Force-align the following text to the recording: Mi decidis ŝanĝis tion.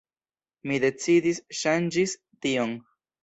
Mi 0.69 0.77
decidis 0.85 1.41
ŝanĝis 1.59 2.17
tion. 2.47 2.75